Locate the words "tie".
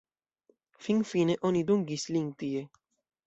2.39-2.61